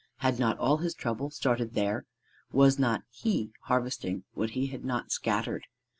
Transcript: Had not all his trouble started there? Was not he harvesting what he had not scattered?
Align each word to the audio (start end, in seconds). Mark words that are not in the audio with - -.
Had 0.15 0.39
not 0.39 0.57
all 0.57 0.77
his 0.77 0.95
trouble 0.95 1.29
started 1.29 1.75
there? 1.75 2.05
Was 2.51 2.79
not 2.79 3.03
he 3.11 3.51
harvesting 3.65 4.23
what 4.33 4.49
he 4.57 4.65
had 4.65 4.83
not 4.83 5.11
scattered? 5.11 5.67